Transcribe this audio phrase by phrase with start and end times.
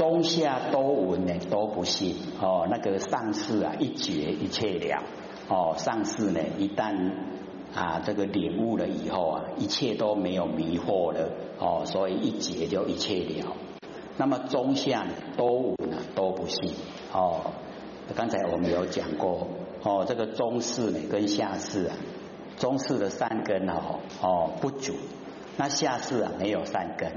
[0.00, 5.02] 中下多闻呢都不信哦，那个上士啊一觉一切了
[5.46, 7.12] 哦，上士呢一旦
[7.74, 11.28] 啊这个领悟了以后啊，一切都没有迷惑了
[11.58, 13.54] 哦，所以一觉就一切了。
[14.16, 16.72] 那么中下多闻呢都不信
[17.12, 17.52] 哦，
[18.16, 19.48] 刚才我们有讲过
[19.82, 21.96] 哦，这个中士呢跟下士啊，
[22.56, 24.94] 中士的善根哦哦不足，
[25.58, 27.12] 那下士啊没有善根。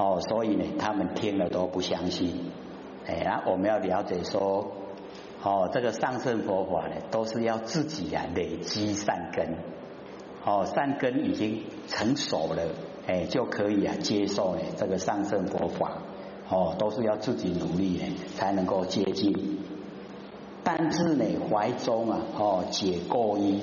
[0.00, 2.50] 哦，所以呢，他们听了都不相信。
[3.06, 4.72] 哎，啊，我们要了解说，
[5.42, 9.58] 哦，这个上圣佛法呢，都是要自己啊累积善根。
[10.42, 12.62] 哦，善根已经成熟了，
[13.06, 15.98] 哎，就可以啊接受呢这个上圣佛法。
[16.48, 18.04] 哦，都是要自己努力呢
[18.36, 19.58] 才能够接近。
[20.64, 23.60] 但是呢，怀中啊，哦，解过一，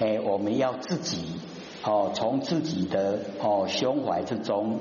[0.00, 1.36] 哎，我们要自己
[1.84, 4.80] 哦，从自己的哦胸怀之中。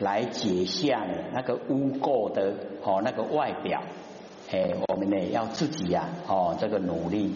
[0.00, 3.82] 来解下呢那个污垢的哦那个外表，
[4.50, 7.34] 哎，我们呢要自己呀哦这个努力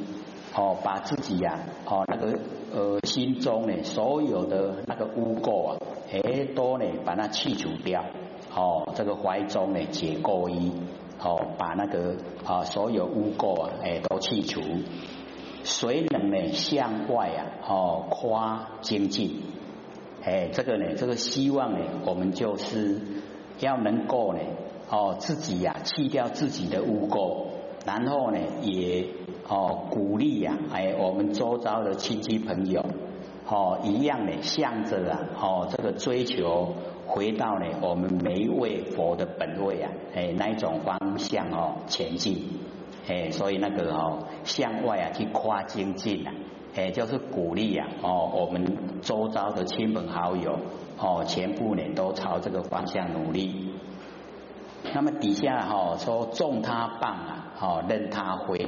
[0.54, 2.38] 哦把自己呀哦那个
[2.72, 5.76] 呃心中呢所有的那个污垢啊
[6.12, 8.04] 哎都呢把它去除掉
[8.54, 10.72] 哦这个怀中呢解垢衣
[11.22, 14.60] 哦把那个啊所有污垢啊哎都去除，
[15.64, 19.49] 谁能呢向外啊哦夸精进？
[20.22, 23.00] 哎，这个呢，这个希望呢，我们就是
[23.58, 24.40] 要能够呢，
[24.90, 27.46] 哦，自己呀，去掉自己的污垢，
[27.86, 29.06] 然后呢，也
[29.48, 32.84] 哦鼓励呀，哎，我们周遭的亲戚朋友，
[33.48, 36.74] 哦，一样的向着啊，哦，这个追求
[37.06, 42.46] 回到呢，我们每一位佛的本位啊，哎，那一种方向哦前进，
[43.08, 46.34] 哎，所以那个哦，向外啊去跨精进啊。
[46.80, 48.64] 也，就是鼓励呀，哦，我们
[49.02, 50.58] 周遭的亲朋好友，
[50.98, 53.74] 哦，全部呢都朝这个方向努力。
[54.94, 58.66] 那么底下哈说种他棒啊，哦，任他挥。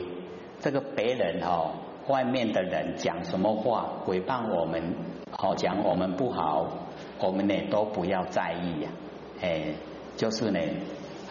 [0.61, 1.73] 这个别人哈，
[2.09, 4.95] 外面的人讲什么话，诽谤我们，
[5.31, 6.69] 好讲我们不好，
[7.19, 8.91] 我们呢都不要在意呀。
[9.41, 9.75] 哎，
[10.17, 10.61] 就是呢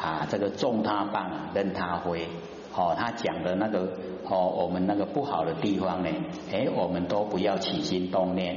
[0.02, 2.28] 啊，这个种他棒，任他挥。
[2.74, 3.88] 哦，他讲的那个
[4.32, 6.10] 哦，我们那个不好的地方呢，
[6.54, 8.56] 哎，我们都不要起心动念。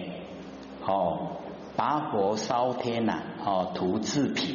[0.86, 1.32] 哦，
[1.74, 4.54] 拔火烧天呐，哦，图自品，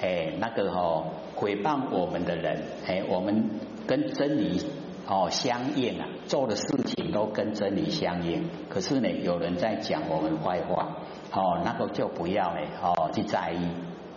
[0.00, 1.04] 哎，那个哦，
[1.36, 3.50] 诽谤我们的人，哎，我们
[3.86, 4.64] 跟真理
[5.06, 8.48] 哦相应啊，做的事情都跟真理相应。
[8.70, 10.96] 可是呢，有人在讲我们坏话，
[11.34, 13.68] 哦，那个就不要呢，哦，去在意，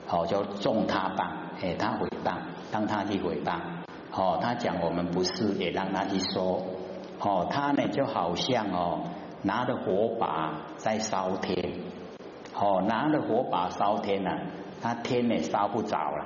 [0.10, 1.28] 哦，就重他谤，
[1.62, 2.38] 哎，他诽谤，
[2.72, 3.81] 当他去诽谤。
[4.14, 6.62] 哦，他讲我们不是，也让他去说。
[7.20, 9.04] 哦，他呢就好像哦，
[9.44, 11.72] 拿着火把在烧天。
[12.54, 14.30] 哦，拿着火把烧天呢，
[14.82, 16.26] 他天呢烧不着了。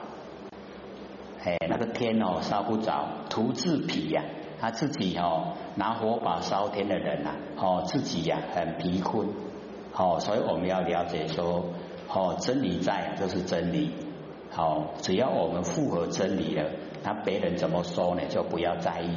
[1.44, 4.23] 哎，那个天哦烧不着，徒自疲呀。
[4.57, 9.28] 他自己哦拿火把烧天的人呐，哦自己呀很疲困。
[9.94, 11.66] 哦，所以我们要了解说，
[12.09, 13.91] 哦真理在就是真理。
[14.50, 16.63] 好，只要我们符合真理了。
[17.05, 18.23] 那别人怎么说呢？
[18.29, 19.16] 就不要在意。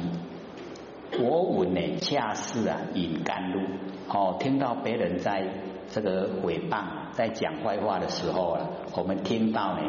[1.19, 3.59] 我闻呢，恰似啊饮甘露。
[4.09, 5.43] 哦，听到别人在
[5.89, 6.83] 这个诽谤、
[7.13, 9.81] 在讲坏话的时候啊，我们听到呢，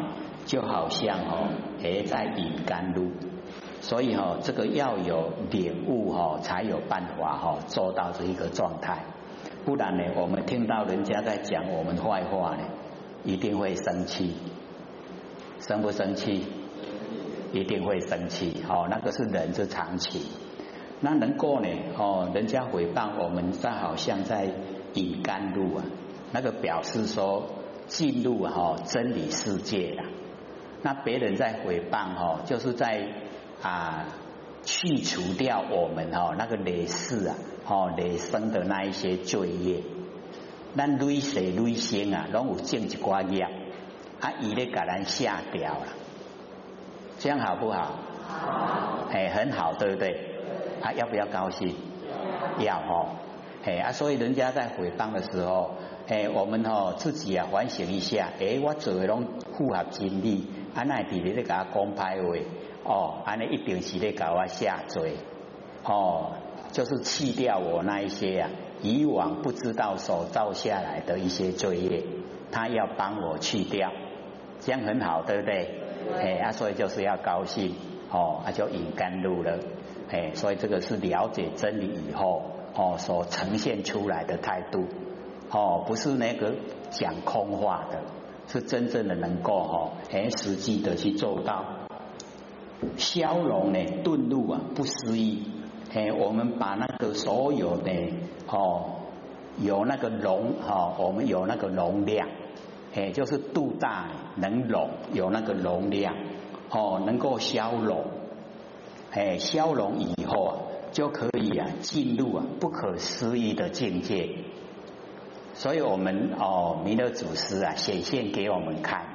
[0.47, 1.49] 就好像哦，
[1.83, 3.11] 哎在饮甘露。
[3.81, 9.03] 所以哈，这个要有领悟哈，才有办法哈做到这一个状态。
[9.63, 12.63] 不然呢，我们听到人家在讲我们坏话呢，
[13.23, 14.33] 一定会生气。
[15.59, 16.47] 生不生气？
[17.51, 20.21] 一定会生气，哦，那个是人之常情。
[20.99, 21.67] 那能够呢，
[21.97, 24.53] 哦，人家诽谤我们，在好像在
[24.93, 25.83] 引甘露啊，
[26.31, 27.49] 那个表示说
[27.87, 30.03] 进入哈真理世界了。
[30.83, 33.07] 那别人在诽谤哈，就是在
[33.61, 34.05] 啊
[34.63, 37.35] 去除掉我们哈那个累世啊，
[37.67, 39.81] 哦累生的那一些罪业。
[40.73, 43.43] 那累世累生啊，拢有正一寡业，
[44.19, 45.87] 啊，伊咧给咱下掉了。
[47.21, 47.99] 这样好不好？
[48.27, 50.09] 好，哎，很好，对不对？
[50.81, 51.75] 啊要不要高兴？
[52.57, 53.09] 要哦，
[53.63, 55.75] 哎啊，所以人家在回谤的时候，
[56.07, 59.23] 哎，我们哦自己啊反省一下，哎，我做的拢
[59.55, 62.39] 符合真理，安奈弟弟在给他讲歹话，
[62.85, 65.17] 哦，安尼一定是在给我下罪，
[65.83, 66.31] 哦，
[66.71, 68.49] 就是去掉我那一些啊
[68.81, 72.03] 以往不知道所造下来的一些罪业，
[72.51, 73.91] 他要帮我去掉，
[74.59, 75.77] 这样很好，对不对？
[76.13, 77.75] 哎啊，所以就是要高兴
[78.11, 79.59] 哦，啊就引甘露了，
[80.09, 82.43] 哎，所以这个是了解真理以后
[82.75, 84.85] 哦所呈现出来的态度
[85.51, 86.53] 哦，不是那个
[86.89, 87.99] 讲空话的，
[88.47, 91.65] 是真正的能够哈，哎，实际的去做到
[92.97, 95.47] 消融呢，顿入啊，不思议。
[95.93, 97.91] 哎，我们把那个所有的
[98.47, 98.91] 哦，
[99.59, 102.29] 有那个容哈，我们有那个容量，
[102.93, 106.13] 哎，就是肚大能容，有那个容量
[106.69, 108.05] 哦，能够消融，
[109.11, 110.55] 哎，消融以后啊，
[110.91, 114.29] 就可以啊，进入啊不可思议的境界。
[115.53, 119.05] 所以我们哦，弥勒祖师啊，显现给我们看，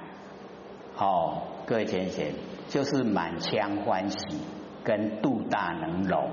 [0.96, 2.32] 哦，各位先贤，
[2.68, 4.18] 就是满腔欢喜
[4.84, 6.30] 跟肚大能容。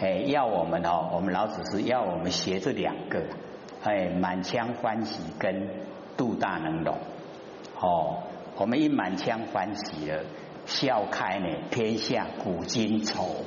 [0.00, 3.22] 哎，要我们哦，我们老子是要我们学这两个，
[3.82, 5.68] 哎，满腔欢喜跟
[6.16, 6.96] 度大能容，
[7.80, 8.22] 哦，
[8.56, 10.24] 我们一满腔欢喜了，
[10.66, 13.44] 笑开呢天下古今愁，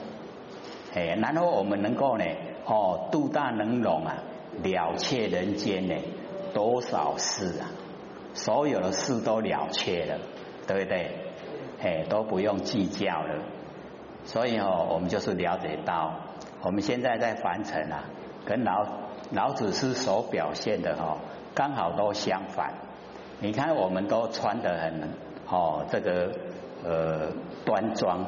[0.94, 2.26] 哎，然后我们能够呢，
[2.66, 4.24] 哦，度大能容啊，
[4.62, 5.96] 了却人间呢
[6.54, 7.70] 多少事啊，
[8.34, 10.20] 所有的事都了却了，
[10.68, 11.12] 对不对？
[11.80, 13.44] 哎，都不用计较了，
[14.24, 16.14] 所以哦，我们就是了解到。
[16.64, 18.06] 我们现在在凡尘啊，
[18.44, 18.84] 跟老
[19.32, 21.20] 老子师所表现的哈，
[21.58, 22.72] 刚好都相反。
[23.40, 25.10] 你看，我们都穿得很
[25.50, 26.32] 哦，这个
[26.84, 27.32] 呃
[27.66, 28.28] 端庄，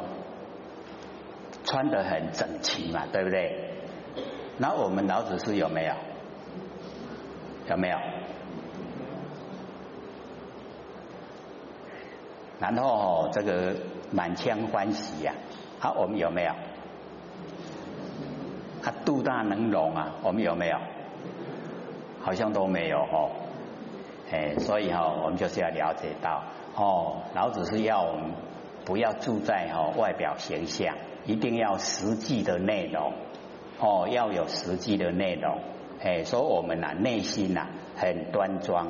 [1.64, 3.70] 穿得很整齐嘛，对不对？
[4.58, 5.94] 那我们老子是有没有？
[7.70, 7.98] 有没有？
[12.60, 13.76] 然后这个
[14.12, 15.36] 满腔欢喜呀，
[15.80, 16.52] 好，我们有没有？
[18.82, 20.80] 他度大能容啊，我们有没有？
[22.22, 23.30] 好像都没有哦。
[24.32, 26.44] 哎，所以哈，我们就是要了解到
[26.76, 28.32] 哦，老子是要我们
[28.86, 30.96] 不要住在哈外表形象，
[31.26, 33.14] 一定要实际的内容
[33.80, 35.60] 哦，要有实际的内容。
[36.02, 38.88] 哎，说我们呐内心呐很端庄，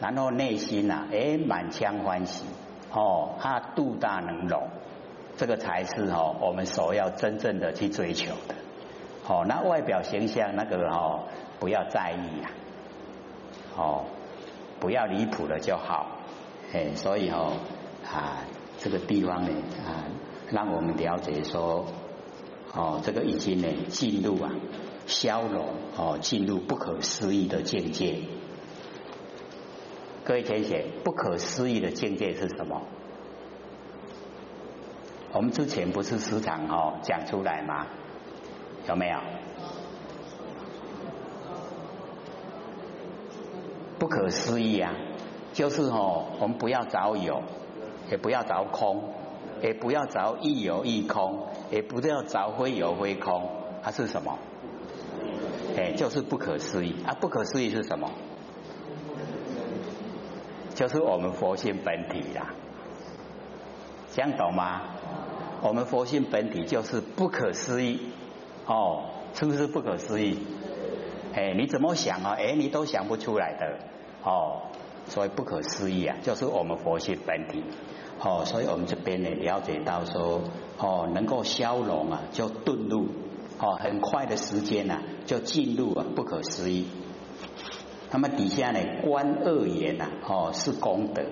[0.00, 2.44] 然后内心呐哎满腔欢喜
[2.92, 4.68] 哦，他度大能容，
[5.36, 8.54] 这个才是哦我们所要真正的去追求的。
[9.26, 11.24] 哦，那外表形象那个哦，
[11.58, 12.50] 不要在意呀，
[13.76, 14.04] 哦，
[14.80, 16.18] 不要离谱了就好，
[16.72, 17.54] 哎，所以哦
[18.04, 18.44] 啊，
[18.78, 19.50] 这个地方呢
[19.84, 20.04] 啊，
[20.50, 21.86] 让我们了解说，
[22.72, 24.50] 哦，这个已经呢进入啊
[25.06, 25.66] 消融
[25.96, 28.20] 哦，进入不可思议的境界。
[30.24, 32.82] 各位填写，不可思议的境界是什么？
[35.32, 37.86] 我们之前不是时常哦讲出来吗？
[38.88, 39.18] 有没有？
[44.04, 44.92] 不可思议啊！
[45.54, 47.40] 就是哦，我们不要找有，
[48.10, 49.02] 也不要找空，
[49.62, 53.48] 也不要找一有一空，也不要找非有非空，
[53.82, 54.38] 它是什么？
[55.78, 57.16] 哎，就是不可思议啊！
[57.18, 58.10] 不可思议是什么？
[60.74, 62.52] 就是我们佛性本体呀，
[64.12, 64.82] 这样懂吗？
[65.62, 68.12] 我们佛性本体就是不可思议。
[68.66, 70.46] 哦，是不是不可思议？
[71.34, 72.36] 哎，你怎么想啊？
[72.38, 73.93] 哎，你都想不出来的
[74.24, 74.62] 哦，
[75.06, 77.62] 所以不可思议啊，就是我们佛性本体
[78.20, 80.40] 哦，所以我们这边呢了解到说
[80.78, 83.06] 哦，能够消融啊，就遁入
[83.58, 86.88] 哦，很快的时间呐，就进入啊，不可思议。
[88.10, 91.22] 那么底下呢，观恶言呐，哦，是功德。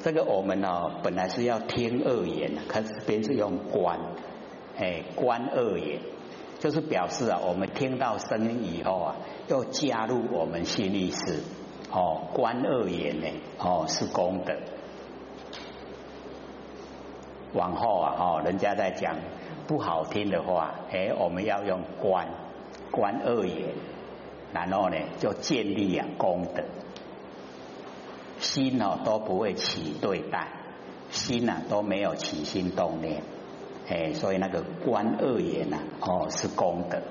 [0.00, 0.68] 这个我们呢，
[1.02, 4.00] 本来是要听恶言，可是边是用观。
[4.76, 6.00] 哎，观二言
[6.58, 9.16] 就是表示啊，我们听到声音以后啊，
[9.48, 11.42] 要加入我们心意识
[11.92, 13.26] 哦，观二言呢
[13.58, 14.54] 哦是功德。
[17.52, 19.16] 往后啊哦，人家在讲
[19.66, 22.28] 不好听的话，哎，我们要用观
[22.92, 23.74] 观二言，
[24.52, 26.62] 然后呢就建立啊功德，
[28.38, 30.46] 心哦都不会起对待，
[31.10, 33.22] 心呐都没有起心动念。
[33.88, 37.02] 哎，所以那个观恶言呐，哦，是功德，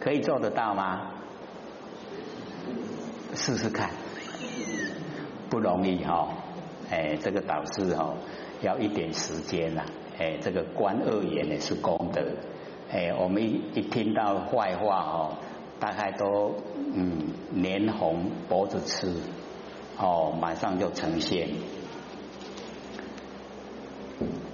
[0.00, 1.12] 可以做得到吗？
[3.34, 3.90] 试试看，
[5.48, 6.28] 不容易哈。
[6.90, 8.14] 哎，这个导师哈，
[8.62, 9.84] 要一点时间呐。
[10.18, 12.22] 哎，这个观恶言呢是功德。
[12.90, 13.42] 哎，我们
[13.74, 15.36] 一听到坏话哦，
[15.78, 16.56] 大概都
[16.92, 19.14] 嗯脸红脖子吃，
[19.98, 21.48] 哦，马上就呈现。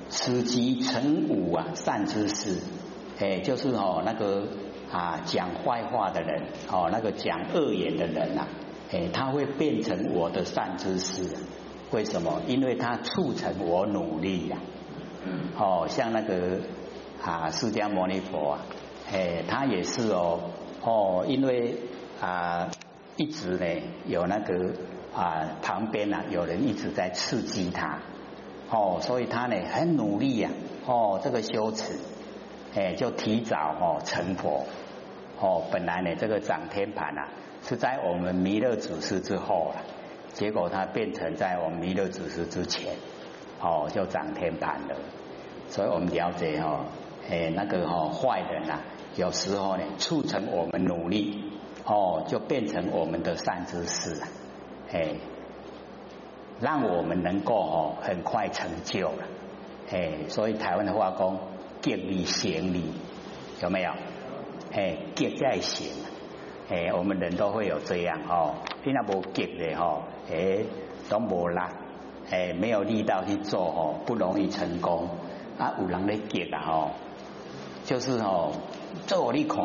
[0.08, 2.60] 此即成武啊，善之事，
[3.18, 4.46] 哎，就是哦那个
[4.92, 8.46] 啊讲坏话的人，哦那个讲恶言的人呐，
[8.92, 11.36] 哎，他会变成我的善知识。
[11.90, 12.42] 为什么？
[12.46, 14.58] 因为他促成我努力呀。
[15.56, 16.60] 哦，像那个
[17.22, 18.62] 啊释迦牟尼佛啊，
[19.12, 20.40] 哎，他也是哦
[20.82, 21.80] 哦，因为
[22.20, 22.68] 啊
[23.16, 23.66] 一直呢
[24.06, 24.72] 有那个
[25.14, 27.98] 啊旁边啊有人一直在刺激他，
[28.70, 30.50] 哦，所以他呢很努力呀，
[30.86, 31.98] 哦，这个修持，
[32.76, 34.64] 哎，就提早哦成佛，
[35.40, 37.28] 哦，本来呢这个掌天盘啊
[37.68, 39.82] 是在我们弥勒祖师之后了，
[40.32, 42.94] 结果他变成在我们弥勒祖师之前，
[43.60, 44.96] 哦，就掌天盘了，
[45.68, 46.84] 所以我们了解哈，
[47.28, 48.80] 哎，那个哈坏人啊，
[49.16, 51.52] 有时候呢促成我们努力。
[51.88, 54.26] 哦，就变成我们的善知识了，
[54.90, 55.14] 哎，
[56.60, 59.24] 让我们能够哦很快成就了，
[59.92, 61.38] 哎，所以台湾的话讲，
[61.82, 62.92] 激力行力
[63.62, 63.92] 有没有？
[64.72, 65.86] 哎，激在行，
[66.68, 68.54] 哎，我们人都会有这样哦，
[68.84, 70.64] 你那无急的哈，哎，
[71.08, 71.60] 都无力，
[72.30, 75.08] 哎，没有力道去做哦，不容易成功。
[75.58, 76.90] 啊，有人咧激啊，哦，
[77.84, 78.52] 就是哦，
[79.06, 79.64] 做你看。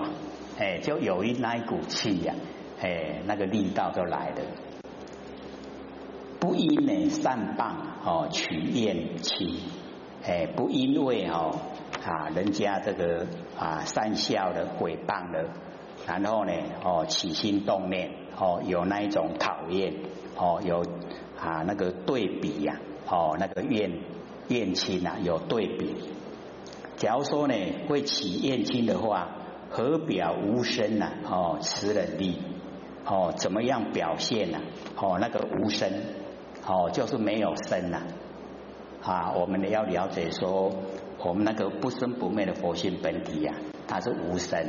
[0.60, 2.36] 哎，就有一那一股气呀，
[2.81, 4.36] 哎，那个力道就来了。
[6.39, 7.72] 不因呢善谤
[8.05, 9.63] 哦取厌弃，
[10.24, 11.55] 哎，不因为哦
[12.03, 13.25] 啊人家这个
[13.58, 15.46] 啊善笑的诽谤的，
[16.08, 16.51] 然后呢
[16.84, 19.93] 哦起心动念哦有那一种讨厌
[20.36, 20.84] 哦有
[21.39, 23.91] 啊那个对比呀哦那个怨
[24.50, 25.96] 怨亲呐有对比。
[26.98, 27.55] 假如说呢
[27.88, 29.29] 会起怨亲的话。
[29.74, 31.13] 何表无声呐？
[31.24, 32.41] 哦，持忍力
[33.05, 34.60] 哦，怎么样表现呐？
[34.98, 35.89] 哦，那个无声
[36.67, 38.01] 哦，就是没有声呐
[39.01, 39.31] 啊！
[39.39, 40.74] 我们要了解说，
[41.24, 43.53] 我们那个不生不灭的佛性本体呀，
[43.88, 44.60] 它是无声。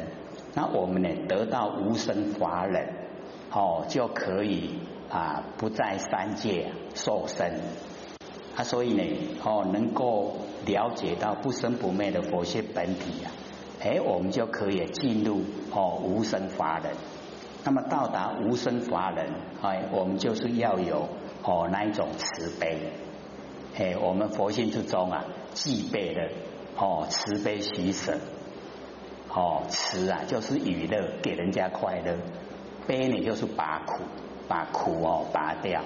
[0.54, 2.88] 那我们呢，得到无生法忍
[3.50, 7.50] 哦，就可以啊，不在三界受生
[8.56, 8.62] 啊。
[8.62, 9.02] 所以呢，
[9.42, 13.30] 哦，能够了解到不生不灭的佛性本体呀。
[13.82, 15.40] 哎，我们就可以进入
[15.72, 16.92] 哦无生法忍。
[17.64, 19.26] 那么到达无生法忍，
[19.62, 21.08] 哎，我们就是要有
[21.42, 22.92] 哦那一种慈悲。
[23.74, 26.28] 哎，我们佛性之中啊，具备了
[26.76, 28.18] 哦慈悲喜舍。
[29.34, 32.16] 哦，慈啊就是娱乐，给人家快乐；
[32.86, 34.02] 悲呢就是拔苦，
[34.46, 35.82] 把苦哦拔掉。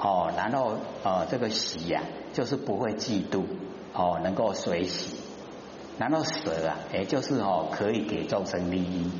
[0.00, 3.42] 哦，然后哦这个喜呀，就是不会嫉妒，
[3.92, 5.16] 哦能够随喜。
[5.98, 9.10] 然后舍啊，哎，就是哦，可以给众生利益，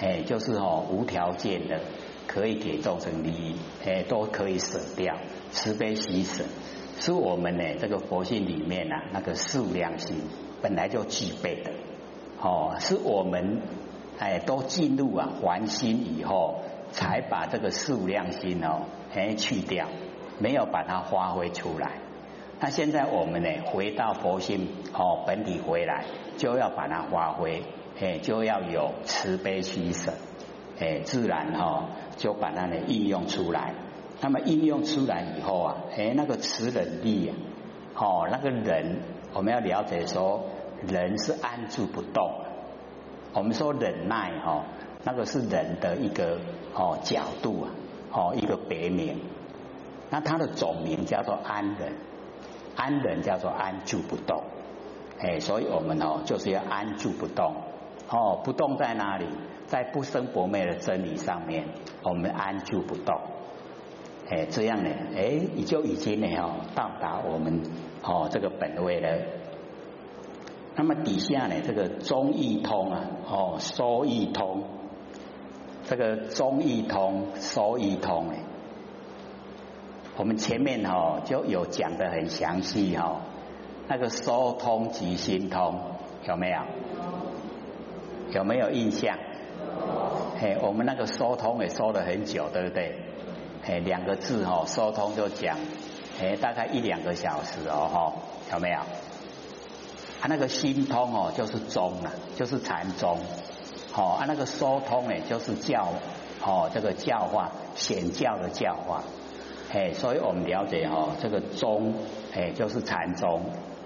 [0.00, 1.80] 哎，就是哦，无条件的
[2.28, 5.16] 可以给众生利益，哎，都可以舍掉，
[5.50, 6.44] 慈悲喜舍，
[7.00, 10.20] 是我们呢这个佛性里面啊那个数量心
[10.62, 11.72] 本来就具备的，
[12.42, 13.60] 哦，是我们
[14.18, 16.56] 哎都进入啊还心以后，
[16.90, 18.82] 才把这个数量心哦
[19.14, 19.86] 哎去掉，
[20.40, 21.92] 没有把它发挥出来。
[22.58, 26.04] 那现在我们呢，回到佛心哦本体回来，
[26.36, 27.62] 就要把它发挥，
[28.00, 30.12] 哎，就要有慈悲取舍，
[30.80, 33.74] 哎，自然哈就把它呢应用出来。
[34.20, 37.34] 那么应用出来以后啊，哎，那个慈忍力啊，
[37.96, 39.00] 哦，那个人
[39.32, 40.44] 我们要了解说，
[40.88, 42.30] 人是安住不动。
[43.32, 44.64] 我们说忍耐哈，
[45.04, 46.38] 那个是人的一个
[46.74, 47.70] 哦角度啊，
[48.12, 49.20] 哦一个别名。
[50.10, 51.92] 那它的总名叫做安忍。
[52.74, 54.42] 安忍叫做安住不动，
[55.18, 57.54] 哎，所以我们哦就是要安住不动，
[58.08, 59.26] 哦，不动在哪里？
[59.66, 61.66] 在不生不灭的真理上面，
[62.02, 63.14] 我们安住不动，
[64.30, 67.62] 哎，这样呢，哎，你就已经呢哦到达我们
[68.02, 69.18] 哦这个本位了。
[70.74, 74.64] 那么底下呢，这个中义通啊，哦，收义通，
[75.84, 78.38] 这个中义通、收义通哎。
[80.16, 83.20] 我们前面哦就有讲的很详细哦，
[83.88, 85.78] 那个收通即心通
[86.26, 86.58] 有没有？
[88.32, 89.18] 有没有印象？
[90.40, 92.98] 嘿，我们那个收通也收了很久，对不对？
[93.62, 95.58] 嘿，两个字哦，收通就讲，
[96.18, 98.12] 嘿，大概一两个小时哦哈，
[98.52, 98.78] 有没有？
[100.22, 103.18] 他那个心通哦，就是宗啊，就是禅宗，
[103.90, 105.88] 好，啊那个收通呢，就是教，
[106.46, 109.02] 哦，这个教化显教的教化。
[109.72, 111.94] 哎，所以我们了解哈，这个宗
[112.32, 113.40] 哎就是禅宗，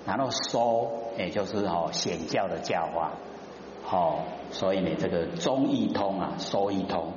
[0.05, 3.12] 然后收哎就是哦显教的教化，
[3.83, 4.19] 好，
[4.50, 7.14] 所以呢这个宗一通啊，收一通，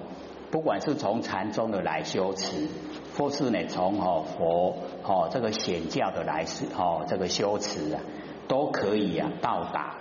[0.49, 2.69] 不管是从禅宗的来修持，
[3.17, 7.99] 或是呢从哦佛哦这个显教的来是哦这个修持啊，
[8.49, 9.95] 都可以啊到达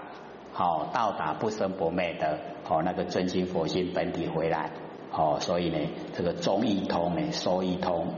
[0.52, 4.72] 好到达不生不灭的哦那个真心佛性本体回来，
[5.12, 5.78] 哦所以呢
[6.14, 8.08] 这个宗一通呢说一通。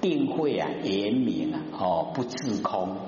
[0.00, 2.98] 定慧啊，严明啊，哦，不自空，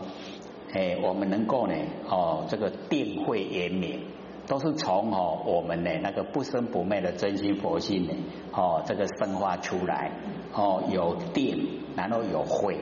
[0.72, 1.74] 哎，我们能够呢，
[2.08, 4.06] 哦，这个定慧严明，
[4.48, 8.12] 都是从哦我们呢那个不生不灭的真心佛性呢
[8.52, 10.10] 哦这个生化出来
[10.52, 12.78] 哦有定，然后有慧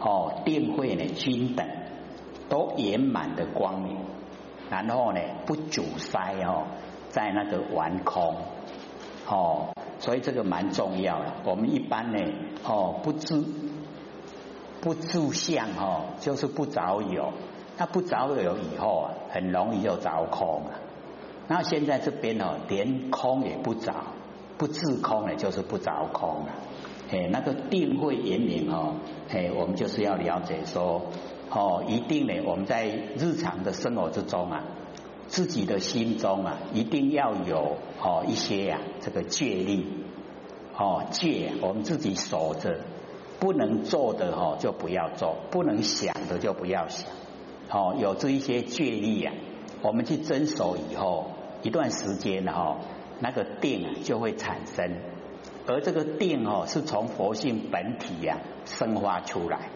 [0.00, 1.66] 哦定慧呢均等，
[2.48, 3.96] 都圆满的光明，
[4.70, 6.66] 然后呢不阻塞哦
[7.10, 8.36] 在那个完空
[9.28, 11.32] 哦，所以这个蛮重要的。
[11.44, 12.18] 我们一般呢
[12.64, 13.42] 哦不知
[14.80, 17.32] 不住相哦，就是不着有，
[17.76, 20.70] 那不着有以后啊，很容易就着空了。
[21.48, 23.92] 那现在这边哦，连空也不着，
[24.58, 26.48] 不自空呢，就是不着空了。
[27.10, 28.94] 哎，那个定慧严明哦，
[29.30, 31.02] 哎，我们就是要了解说，
[31.50, 34.64] 哦，一定呢，我们在日常的生活之中啊，
[35.28, 39.86] 自己的心中啊，一定要有哦一些呀，这个戒律，
[40.76, 42.78] 哦戒，我们自己守着，
[43.38, 47.08] 不能做的哦就不要做，不能想的就不要想，
[47.70, 49.32] 哦，有这一些戒律呀，
[49.82, 51.30] 我们去遵守以后。
[51.62, 52.76] 一段时间哈，
[53.18, 54.98] 那个定就会产生，
[55.66, 59.70] 而这个定哦，是从佛性本体呀生发出来，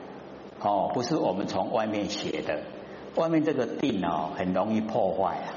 [0.61, 2.61] 哦，不是我们从外面学的，
[3.17, 5.55] 外面这个定哦很容易破坏啊。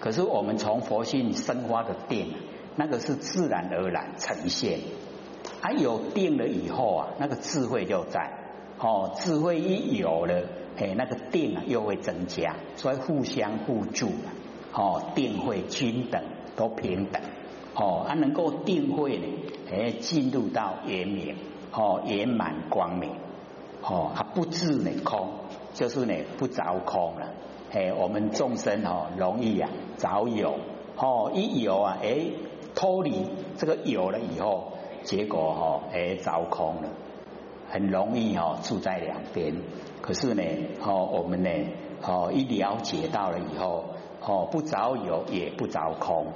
[0.00, 2.32] 可是我们从佛性生发的定，
[2.74, 4.80] 那个是自然而然呈现，
[5.60, 8.32] 还有定了以后啊，那个智慧就在，
[8.78, 10.42] 哦，智慧一有了，
[10.78, 14.10] 哎，那个定啊又会增加，所以互相互助。
[14.78, 16.22] 哦，定慧均等
[16.54, 17.22] 都平等，
[17.74, 19.24] 哦，它能够定慧呢，
[19.72, 21.34] 哎，进入到圆明，
[21.72, 23.10] 哦，圆满光明，
[23.88, 25.28] 哦，它不自呢空，
[25.74, 27.28] 就是呢不着空了，
[27.72, 30.58] 哎，我们众生哦容易啊着有，
[30.96, 32.26] 哦，一有啊，哎，
[32.74, 33.26] 脱离
[33.56, 34.72] 这个有了以后，
[35.04, 36.88] 结果哈，哎着空了，
[37.68, 39.54] 很容易哦住在两边，
[40.02, 40.42] 可是呢，
[40.82, 41.50] 哦，我们呢，
[42.02, 43.84] 哦一了解到了以后。
[44.28, 46.32] 哦，不着有也不着空，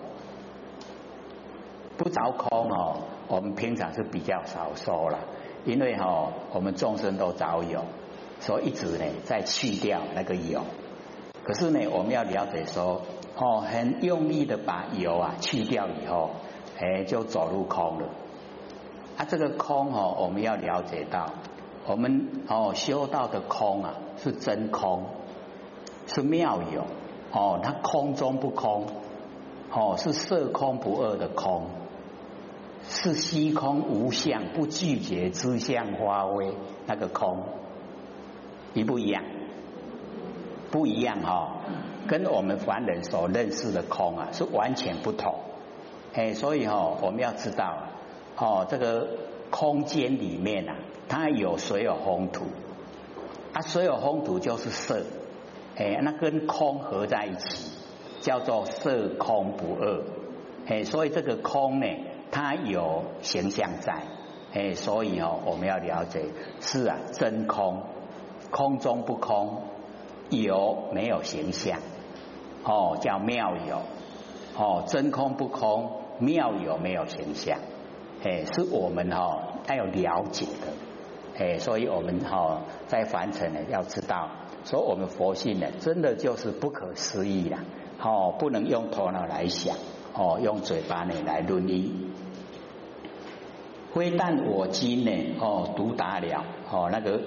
[1.96, 5.18] 不着空哦，我们平常是比较少说了，
[5.64, 7.82] 因为哈，我们众生都早有，
[8.40, 10.62] 所以一直呢在去掉那个有。
[11.44, 13.02] 可是呢，我们要了解说，
[13.36, 16.30] 哦，很用力的把有啊去掉以后，
[16.78, 18.08] 哎，就走入空了。
[19.16, 21.26] 啊，这个空哦，我们要了解到，
[21.86, 25.04] 我们哦修道的空啊，是真空，
[26.06, 26.84] 是妙有。
[27.32, 28.86] 哦，它空中不空，
[29.72, 31.66] 哦，是色空不二的空，
[32.90, 36.52] 是虚空无相不拒绝之相发威
[36.86, 37.44] 那个空，
[38.74, 39.22] 一不一样？
[40.72, 41.62] 不一样哈，
[42.08, 45.36] 跟我们凡人所认识的空啊是完全不同。
[46.14, 47.86] 哎，所以哈，我们要知道，
[48.36, 49.08] 哦，这个
[49.50, 50.76] 空间里面啊，
[51.08, 52.46] 它有水有风土，
[53.52, 55.04] 啊，水有风土就是色。
[55.76, 57.70] 哎，那跟空合在一起，
[58.20, 60.02] 叫做色空不二。
[60.66, 61.86] 哎，所以这个空呢，
[62.30, 64.02] 它有形象在。
[64.52, 66.24] 哎，所以哦，我们要了解，
[66.60, 67.82] 是啊，真空，
[68.50, 69.62] 空中不空，
[70.28, 71.78] 有没有形象？
[72.64, 73.82] 哦，叫妙有。
[74.56, 77.60] 哦，真空不空，妙有没有形象？
[78.24, 80.72] 哎，是我们哈要有了解的。
[81.38, 84.28] 哎，所以我们哈在凡尘呢，要知道。
[84.64, 87.58] 说我们佛性呢，真的就是不可思议了，
[88.02, 89.76] 哦，不能用头脑来想，
[90.12, 92.09] 哦，用嘴巴呢来论理。
[93.92, 97.20] 非但我今呢，哦，独达了，哦，那个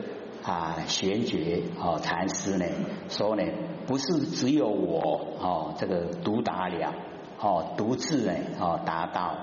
[0.43, 2.65] 啊玄觉哦禅师呢
[3.09, 3.43] 说呢，
[3.85, 6.93] 不是只有我哦，这个独达了，
[7.39, 9.35] 哦，独自呢哦达到，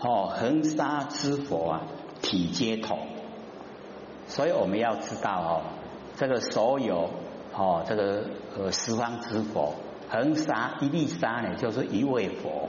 [0.00, 1.82] 哦，恒沙之佛啊，
[2.22, 2.98] 体皆同，
[4.26, 5.62] 所以我们要知道哦。
[6.16, 7.10] 这个所有
[7.52, 8.22] 哦，这个
[8.56, 9.74] 呃十方之佛，
[10.08, 12.68] 恒沙一粒沙呢，就是一位佛。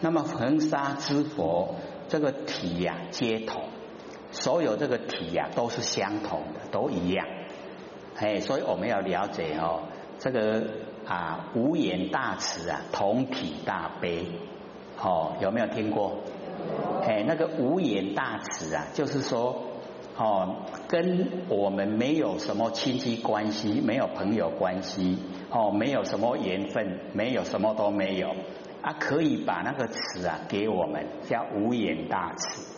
[0.00, 1.74] 那么恒沙之佛
[2.10, 3.62] 这个体呀，皆同，
[4.32, 7.26] 所有这个体呀都是相同的，都一样。
[8.16, 9.84] 哎，所以我们要了解哦，
[10.18, 10.64] 这个
[11.06, 14.26] 啊无言大慈啊，同体大悲，
[15.00, 16.16] 哦有没有听过？
[17.02, 19.64] 哎，那个无言大慈啊，就是说。
[20.18, 25.16] 哦，跟我们没有什么亲戚关系，没有朋友关系，
[25.48, 28.34] 哦，没有什么缘分，没有什么都没有
[28.82, 32.76] 啊，可以把那个词啊给我们叫无眼大慈。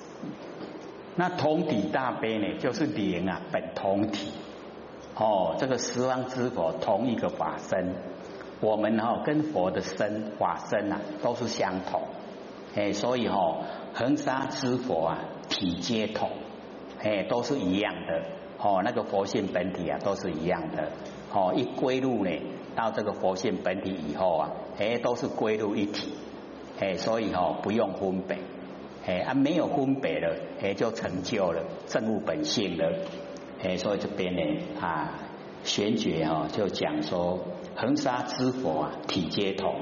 [1.17, 4.33] 那同体大悲呢，就是灵啊本同体，
[5.15, 7.95] 哦，这个十方之佛同一个法身，
[8.61, 12.03] 我们哈跟佛的身法身啊都是相同，
[12.75, 13.59] 哎，所以哈
[13.95, 16.31] 恒沙之佛啊体皆同。
[17.05, 18.23] 哎，都是一样的，
[18.59, 20.88] 哦，那个佛性本体啊，都是一样的，
[21.33, 22.31] 哦，一归入呢，
[22.75, 26.13] 到这个佛性本体以后啊，哎，都是归入一体，
[26.81, 28.39] 哎，所以哈不用分别，
[29.07, 32.99] 哎啊没有分别了，哎就成就了正悟本性了，
[33.63, 34.43] 哎，所以这边呢
[34.81, 35.19] 啊
[35.65, 37.39] 玄觉哦就讲说
[37.77, 39.75] 恒沙之佛啊体皆同，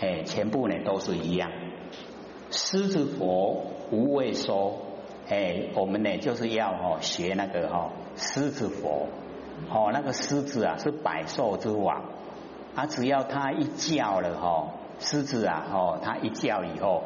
[0.00, 1.50] 哎，全部呢都是一样，
[2.50, 4.78] 狮子佛无畏说，
[5.28, 9.06] 哎，我们呢就是要哦学那个哈狮子佛。
[9.68, 12.02] 哦，那个狮子啊是百兽之王，
[12.74, 17.02] 啊，只要他一叫了哈，狮子啊，哦，他一叫以后，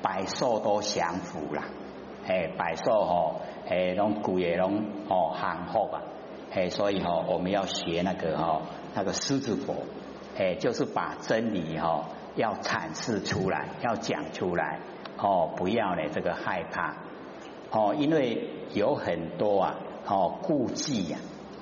[0.00, 1.62] 百兽都降服了，
[2.26, 6.02] 哎，百兽哦，哎，拢古也龙哦喊后吧，
[6.52, 8.62] 哎，所以哈，我们要学那个哈，
[8.94, 9.74] 那个狮子佛，
[10.38, 12.04] 哎，就是把真理哈
[12.36, 14.78] 要阐释出来，要讲出来，
[15.18, 16.94] 哦，不要呢这个害怕，
[17.72, 19.74] 哦，因为有很多啊，
[20.06, 21.18] 哦，顾忌呀。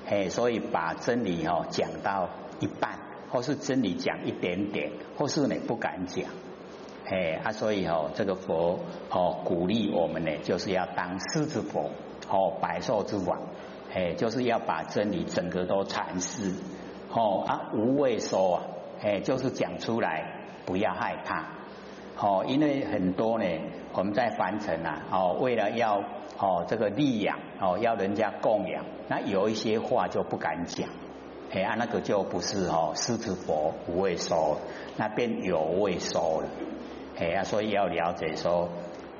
[0.09, 2.29] 哎，所以把真理哦讲到
[2.61, 2.97] 一半，
[3.29, 6.25] 或是真理讲一点点，或是你不敢讲，
[7.05, 11.91] 哎啊，所以哦这个佛哦鼓励我们呢，就是要当狮子佛
[12.29, 13.39] 哦百兽之王，
[13.93, 16.53] 哎，就是要把真理整个都阐释。
[17.11, 18.63] 哦啊无畏说啊，
[19.01, 21.47] 哎，就是讲出来不要害怕。
[22.19, 23.45] 哦，因为很多呢
[23.93, 26.03] 我们在凡尘啊哦为了要。
[26.39, 30.87] 哦，这个利养哦，要人家供养，那有一些话就不敢讲，
[31.51, 34.57] 哎啊，那个就不是哦，狮子佛不会说，
[34.97, 36.49] 那便有会说了，
[37.17, 38.69] 哎啊，所以要了解说，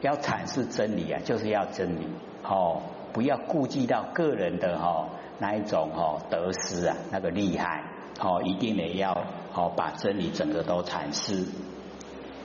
[0.02, 2.08] 要阐释真理啊，就是要真理
[2.44, 2.82] 哦，
[3.14, 5.10] 不要顾忌到个人的哈
[5.40, 7.84] 那一种哈得失啊，那个厉害
[8.20, 9.14] 哦，一定得要
[9.54, 11.46] 哦把真理整个都阐释，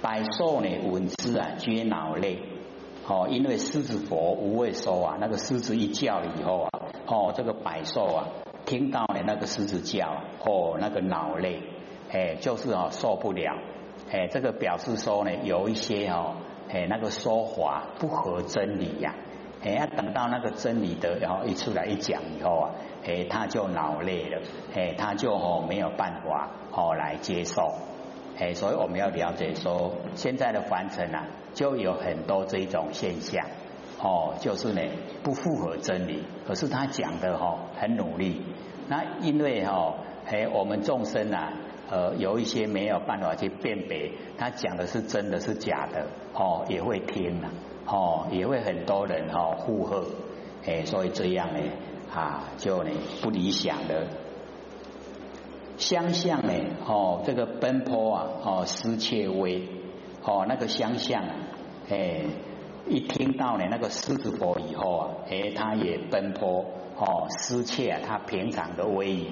[0.01, 2.39] 百兽呢闻之啊，皆脑泪。
[3.05, 6.71] 哦，因为狮子佛无畏说啊，那个狮子一叫了以后啊，
[7.09, 8.29] 哦，这个百兽啊，
[8.65, 11.63] 听到了那个狮子叫，哦，那个脑泪，
[12.11, 13.59] 哎，就是哦受不了，
[14.11, 16.37] 哎，这个表示说呢，有一些哦，
[16.71, 19.15] 哎，那个说法不合真理呀，
[19.63, 22.71] 哎，要等到那个真理的然后一出来一讲以后啊，
[23.05, 24.41] 哎，他就脑累了，
[24.75, 27.63] 哎，他就哦没有办法哦来接受。
[28.39, 33.47] 哎，所以我们要了解说，现在的凡尘啊，就有很多这种现象，
[34.03, 34.81] 哦，就是呢
[35.23, 38.43] 不符合真理，可是他讲的哦很努力，
[38.89, 39.95] 那因为哈，
[40.27, 41.53] 哎，我们众生啊，
[41.91, 47.51] 呃，有一些没有办法去辨别，他讲的是真的是假的，哦，也会听啊，
[47.87, 50.05] 哦，也会很多人哈附和，
[50.67, 51.61] 哎，所以这样呢，
[52.15, 52.91] 啊，就呢
[53.23, 54.07] 不理想的。
[55.79, 56.53] 相向呢？
[56.87, 59.67] 哦，这个奔波啊，哦，失切微，
[60.23, 61.25] 哦，那个相向，
[61.89, 62.21] 哎，
[62.87, 66.67] 一听到呢那个狮子佛以后啊，哎，他也奔波，
[67.05, 69.27] 哦，失切他平常的威仪，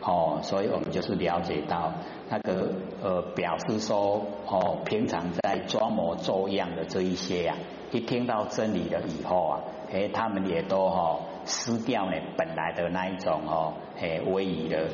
[0.00, 1.92] 哦，所以我们就是了解到
[2.28, 7.56] 那个呃，表示说，哦，平常在装模作样的这一些呀，
[7.90, 9.60] 一听到真理了以后啊，
[9.92, 14.86] 哎，他们也都哈失掉呢本来的那一种哦，哎，威仪的。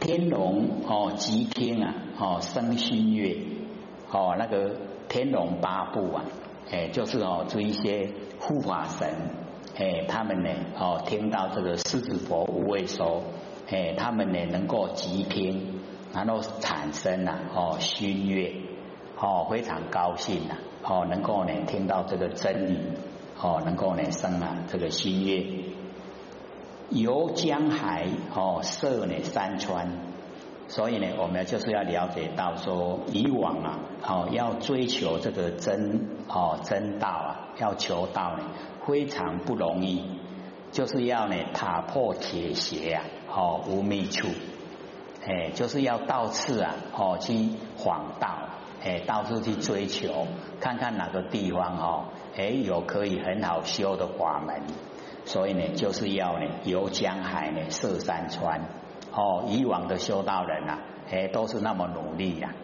[0.00, 3.36] 天龙哦，吉天啊，哦，生新月，
[4.10, 4.74] 哦，那个
[5.08, 6.24] 天龙八部啊，
[6.72, 9.08] 哎，就是哦，这一些护法神，
[9.74, 13.22] 哎，他们呢，哦，听到这个狮子佛无畏说，
[13.70, 15.80] 哎，他们呢能够吉听，
[16.12, 18.52] 然后产生啊，哦，新月，
[19.18, 22.78] 哦，非常高兴呐，哦，能够呢听到这个真理，
[23.40, 25.46] 哦，能够呢生啊这个新月。
[26.90, 29.88] 游江海哦，涉呢山川，
[30.72, 38.44] 所以呢，我们就是要了解到说，以往啊，哦，要追求这个真哦真道啊，要求道呢，
[38.86, 40.02] 非常不容易，
[40.70, 44.28] 就是要呢踏破铁鞋啊，哦无觅处，
[45.26, 48.38] 哎，就是要到处啊，哦去访道，
[48.82, 50.26] 哎，到处去追求，
[50.58, 52.04] 看看哪个地方哦，
[52.34, 54.62] 哎有可以很好修的法门。
[55.26, 58.62] 所以呢，就是要呢游江海呢涉山川
[59.12, 59.44] 哦。
[59.48, 60.78] 以往的修道人呐，
[61.10, 62.54] 哎，都是那么努力呀。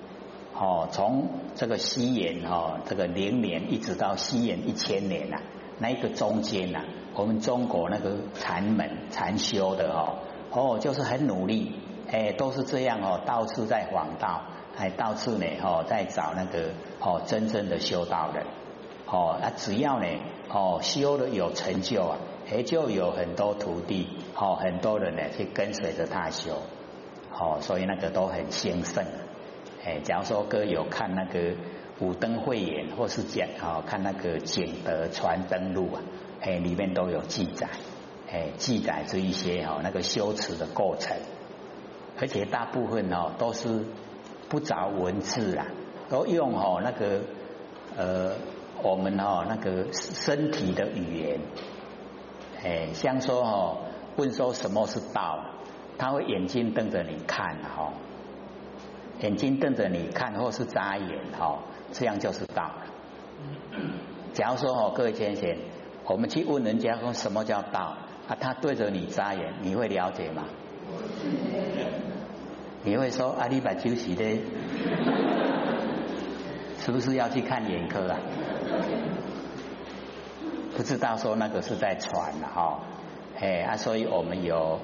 [0.54, 5.36] 哦，从这个西元哈这个零年一直到西元一千年呐，
[5.78, 6.80] 那一个中间呐，
[7.14, 10.18] 我们中国那个禅门禅修的哦，
[10.50, 11.72] 哦，就是很努力，
[12.10, 14.42] 哎，都是这样哦，到处在访道，
[14.74, 18.44] 还到处呢哦在找那个哦真正的修道人。
[19.06, 20.06] 哦，那只要呢
[20.50, 22.18] 哦修的有成就啊。
[22.50, 24.08] 哎，就有很多徒弟，
[24.40, 26.62] 哦，很多人呢去跟随着他修，
[27.32, 29.04] 哦，所以那个都很兴盛。
[29.84, 31.56] 哎，假如说哥有看那个
[31.98, 36.02] 五灯会演，或是讲哦看那个景德传灯录啊，
[36.40, 37.68] 哎，里面都有记载，
[38.30, 41.16] 哎，记载这一些哈那个修持的过程。
[42.20, 43.84] 而且大部分哦都是
[44.48, 45.66] 不着文字啊，
[46.08, 47.20] 都用哦那个
[47.96, 48.36] 呃
[48.82, 51.40] 我们哦那个身体的语言，
[52.62, 53.78] 哎，像说哦
[54.18, 55.38] 问说什么是道，
[55.96, 57.92] 他会眼睛瞪着你看哈，
[59.20, 61.60] 眼睛瞪着你看或是眨眼哈，
[61.92, 62.68] 这样就是道。
[64.34, 65.56] 假如说哦各位先生，
[66.04, 70.42] 我们去问人家说什么叫道啊，他对着你眨眼，你会了解吗？
[72.82, 74.24] 你会说阿里巴休息的，
[76.80, 78.18] 是不是要去看眼科啊？
[80.76, 82.80] 不知道说那个是在传了哈，
[83.40, 84.80] 哎啊，所以我们有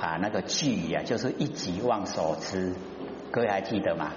[0.00, 2.74] 啊那个句呀，就是一己忘所知，
[3.30, 4.12] 各位还记得吗？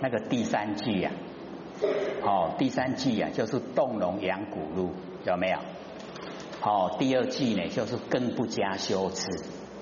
[0.00, 1.10] 那个第三句呀，
[2.22, 4.92] 哦，第三句呀就是动容养骨路，
[5.26, 5.58] 有没有？
[6.62, 9.26] 哦，第二句呢就是更不加修持，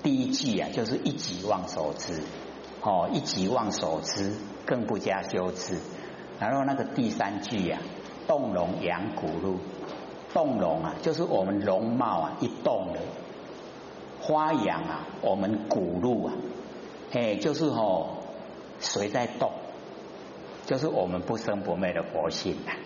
[0.03, 2.21] 第一句啊就是一己忘所知。
[2.81, 4.33] 哦，一己忘所知，
[4.65, 5.77] 更不加修持。
[6.39, 7.79] 然后那个第三句呀，
[8.25, 9.59] 动容养骨露，
[10.33, 13.01] 动容啊，就是我们容貌啊一动了，
[14.29, 16.33] 花养啊，我们骨路啊，
[17.13, 18.09] 哎，就是哦，
[18.79, 19.49] 谁在动？
[20.67, 22.77] 就是我们不生不灭的佛性啊，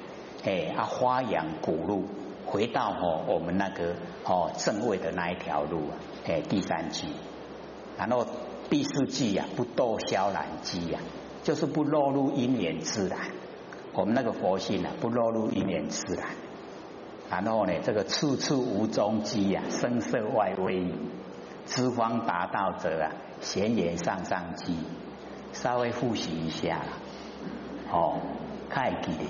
[0.45, 2.05] 哎啊，花养骨路，
[2.45, 7.07] 回到哦我们那个哦正位的那一条路啊，哎，第三句，
[7.97, 8.25] 然后。
[8.69, 10.99] 第四句呀，不堕消然机呀，
[11.43, 13.19] 就是不落入因缘自然。
[13.91, 16.29] 我们那个佛性啊，不落入因缘自然。
[17.29, 20.91] 然后呢，这个处处无踪迹呀，声色外微，
[21.65, 24.77] 知方达道者啊，闲言上上机。
[25.53, 26.81] 稍微复习一下，
[27.91, 28.19] 哦，
[28.71, 29.23] 太记得。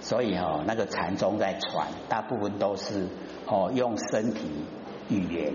[0.00, 3.08] 所以哦，那个禅宗在传，大部分都是
[3.46, 4.64] 哦用身体
[5.08, 5.54] 语言。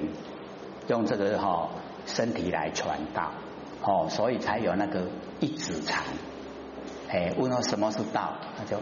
[0.89, 1.69] 用这个哈
[2.06, 3.32] 身体来传道，
[3.82, 5.08] 哦，所以才有那个
[5.39, 6.04] 一指禅。
[7.08, 8.82] 哎，问到什么是道，那就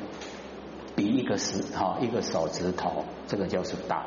[0.95, 4.03] 比一个手哈一个手指头，这个就是道。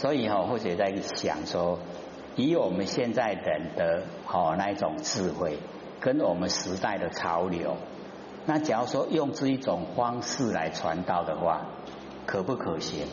[0.00, 1.78] 所以哈，或者在想说，
[2.34, 5.58] 以我们现在人的哦那一种智慧，
[6.00, 7.76] 跟我们时代的潮流，
[8.46, 11.66] 那假如说用这一种方式来传道的话，
[12.24, 13.06] 可不可行？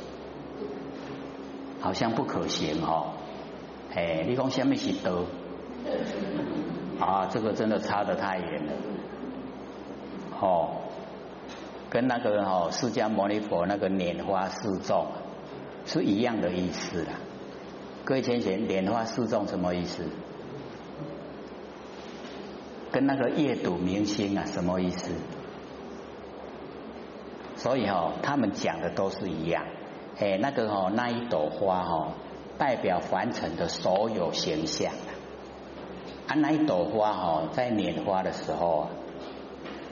[1.82, 3.15] 好像不可行哦，
[3.93, 5.26] 哎，你讲下面是德
[7.02, 8.71] 啊，这个真的差得太远了，
[10.39, 10.69] 哦，
[11.89, 15.06] 跟那个哦释迦牟尼佛那个拈花示众
[15.88, 17.13] 是一样的意思啦。
[18.04, 20.04] 各位先生，莲花示众什么意思？
[22.91, 25.12] 跟那个阅读明星啊什么意思？
[27.56, 29.65] 所以哦，他们讲的都是一样。
[30.19, 32.13] 哎，那个哦，那一朵花哦，
[32.58, 34.91] 代表凡尘的所有形象
[36.28, 36.36] 啊。
[36.36, 38.89] 那一朵花哦，在拈花的时候，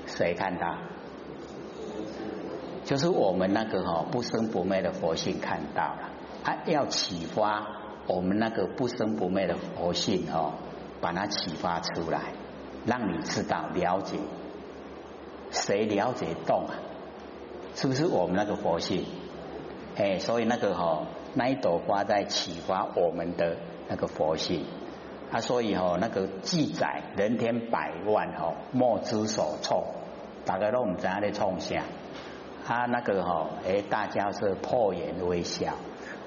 [0.08, 0.78] 谁看到？
[2.86, 6.12] 就是我们那个哦不生不灭的佛性看到了。
[6.44, 7.68] 它要启发
[8.08, 10.54] 我们那个不生不灭的佛性哦，
[11.02, 12.34] 把它启发出来，
[12.86, 14.20] 让你知道了解。
[15.50, 16.78] 谁了解动啊？
[17.74, 19.06] 是不是我们那个佛性？
[19.98, 24.66] 哎，所以那个哈，那一朵花在启发我们的那个佛性
[25.32, 29.96] 啊，所以哈，那个记载人天百万哈，莫之所措，
[30.46, 31.82] 大家都唔知在创啥，
[32.68, 35.76] 啊，那个哈，哎，大家是破颜微笑，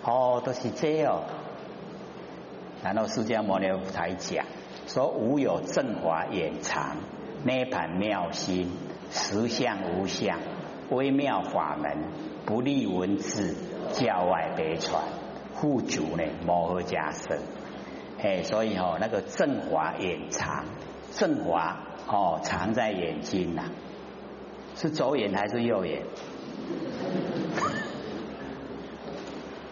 [0.04, 1.22] 哦，都是这样。
[2.82, 4.44] 然后释迦牟尼佛才讲
[4.86, 6.96] 说，无有正法掩藏，
[7.44, 8.70] 涅盘妙心，
[9.10, 10.38] 实相无相，
[10.90, 12.28] 微妙法门。
[12.46, 13.54] 不立文字，
[13.92, 15.02] 教外别传，
[15.54, 17.36] 护主呢摩诃迦僧，
[18.22, 20.64] 哎，所以哦，那个正华眼藏，
[21.10, 23.64] 正华哦藏在眼睛呐，
[24.80, 26.02] 是左眼还是右眼？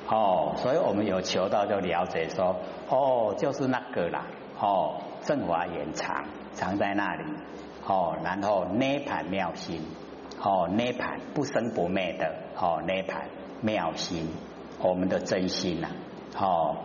[0.08, 2.56] 哦，所以我们有求道就了解说，
[2.88, 4.26] 哦，就是那个啦，
[4.60, 7.22] 哦，正华眼藏藏在那里，
[7.86, 9.80] 哦，然后涅盘妙心。
[10.38, 13.26] 哦，涅盘不生不灭的哦，涅盘
[13.62, 14.28] 妙心，
[14.80, 15.88] 我们的真心呐，
[16.38, 16.76] 哦，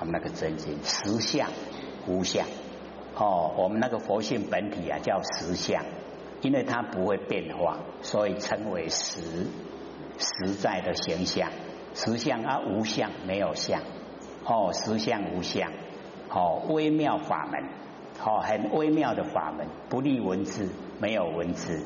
[0.00, 1.50] 我们那个真心实相
[2.06, 2.46] 无相，
[3.14, 5.84] 哦，我们那个佛性本体啊叫实相，
[6.40, 9.46] 因为它不会变化，所以称为实
[10.18, 11.50] 实在的形象，
[11.94, 13.82] 实相啊无相没有相，
[14.44, 15.70] 哦，实相无相，
[16.30, 17.64] 哦，微妙法门，
[18.24, 20.70] 哦，很微妙的法门，不立文字，
[21.00, 21.82] 没有文字。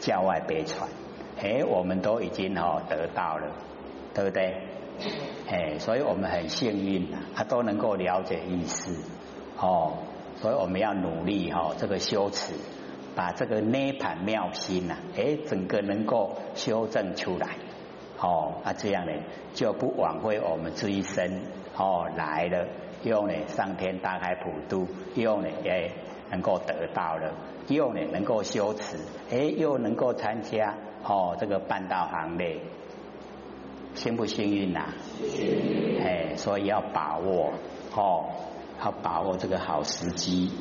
[0.00, 0.88] 教外悲传，
[1.38, 3.52] 哎，我们都已经哦得到了，
[4.14, 4.62] 对不对？
[5.46, 8.96] 哎，所以我们很幸运，他都能够了解意思。
[9.58, 9.98] 哦，
[10.36, 12.54] 所以我们要努力哈，这个修持，
[13.14, 17.56] 把这个涅盘妙心呐，哎，整个能够修正出来，
[18.20, 19.12] 哦，啊这样呢
[19.54, 21.42] 就不枉费我们这一生
[21.76, 22.66] 哦来了，
[23.02, 25.90] 又呢上天大开普渡，又呢也
[26.30, 27.32] 能够得到了，
[27.68, 28.98] 又呢能够修持，
[29.30, 32.60] 哎，又能够参加哦这个半道行列。
[33.94, 34.94] 幸不幸运呐？
[36.00, 37.52] 哎，所以要把握
[37.96, 38.26] 哦，
[38.84, 40.52] 要把握这个好时机。